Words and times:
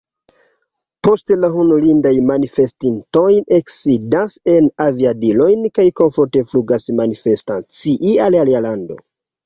Poste 1.07 1.37
la 1.41 1.51
honorindaj 1.63 2.13
manifestintoj 2.31 3.27
eksidas 3.59 4.35
en 4.57 4.73
aviadilojn 4.89 5.71
kaj 5.79 5.89
komforte 6.03 6.47
flugas 6.53 6.95
manifestacii 7.05 7.99
al 8.29 8.45
alia 8.45 8.69
lando. 8.71 9.05